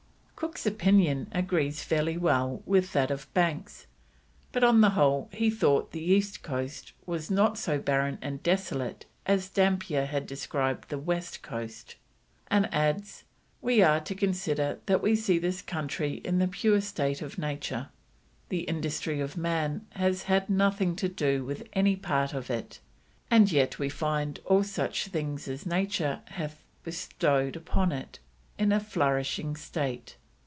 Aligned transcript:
Cook's 0.41 0.65
opinion 0.65 1.27
agrees 1.33 1.83
fairly 1.83 2.17
well 2.17 2.63
with 2.65 2.93
that 2.93 3.11
of 3.11 3.31
Banks, 3.35 3.85
but 4.51 4.63
on 4.63 4.81
the 4.81 4.89
whole 4.89 5.29
he 5.31 5.51
thought 5.51 5.91
the 5.91 6.01
east 6.01 6.41
coast 6.41 6.93
was 7.05 7.29
not 7.29 7.59
so 7.59 7.77
barren 7.77 8.17
and 8.23 8.41
desolate 8.41 9.05
as 9.27 9.47
Dampier 9.49 10.07
had 10.07 10.25
described 10.25 10.89
the 10.89 10.97
west 10.97 11.43
coast, 11.43 11.95
and 12.47 12.67
adds: 12.73 13.23
"We 13.61 13.83
are 13.83 13.99
to 13.99 14.15
consider 14.15 14.79
that 14.87 15.03
we 15.03 15.15
see 15.15 15.37
this 15.37 15.61
country 15.61 16.13
in 16.15 16.39
the 16.39 16.47
pure 16.47 16.81
state 16.81 17.21
of 17.21 17.37
nature; 17.37 17.89
the 18.49 18.61
Industry 18.61 19.19
of 19.19 19.37
Man 19.37 19.85
has 19.91 20.23
had 20.23 20.49
nothing 20.49 20.95
to 20.97 21.07
do 21.07 21.45
with 21.45 21.67
any 21.73 21.95
part 21.95 22.33
of 22.33 22.49
it, 22.49 22.79
and 23.29 23.51
yet 23.51 23.77
we 23.77 23.89
find 23.89 24.39
all 24.45 24.63
such 24.63 25.09
things 25.09 25.47
as 25.47 25.67
Nature 25.67 26.21
hath 26.29 26.63
bestowed 26.83 27.55
upon 27.55 27.91
it, 27.91 28.17
in 28.57 28.71
a 28.71 28.79
flourishing 28.79 29.55
state. 29.55 30.17